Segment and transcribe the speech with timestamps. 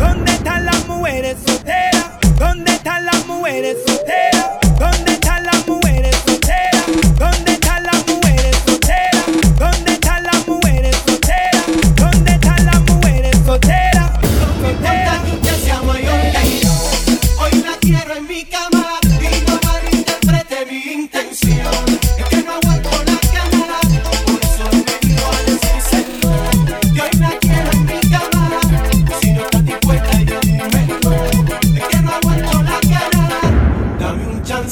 [0.00, 2.10] ¿Dónde están las mujeres solteras?
[2.36, 4.29] ¿Dónde están las mujeres solteras?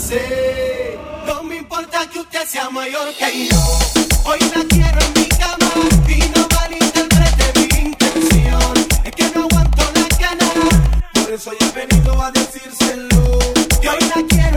[0.08, 0.98] sé.
[1.26, 3.60] No me importa que usted sea mayor que yo.
[4.24, 5.70] Hoy la quiero en mi cama
[6.08, 8.72] y no malinterprete mi intención.
[9.04, 10.74] Es que no aguanto la ganas.
[11.14, 13.38] Por eso yo he venido a decírselo.
[13.80, 14.47] Que hoy la quiero.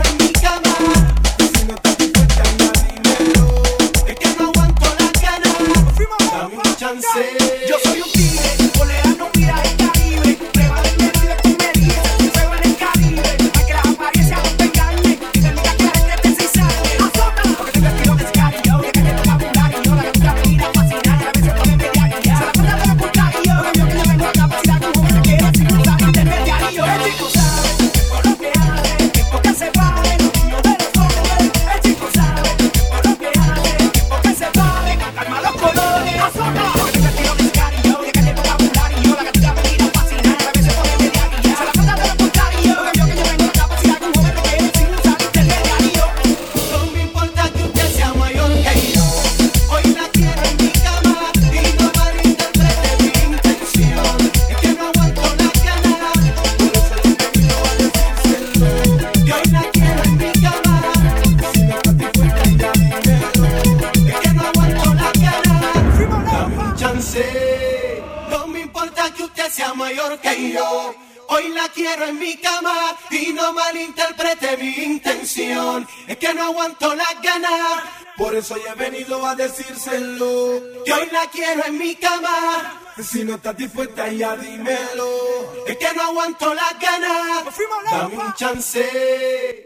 [68.30, 70.94] No me importa que usted sea mayor que yo.
[71.28, 75.86] Hoy la quiero en mi cama y no malinterprete mi intención.
[76.06, 77.82] Es que no aguanto las ganas.
[78.16, 80.60] Por eso ya he venido a decírselo.
[80.84, 82.80] Que hoy la quiero en mi cama.
[83.02, 85.64] Si no estás dispuesta ya dímelo.
[85.66, 87.44] Es que no aguanto las ganas.
[87.90, 89.61] Dame un chance.